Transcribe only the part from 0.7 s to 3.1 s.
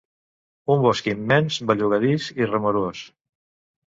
Un bosc immens, bellugadís i remorós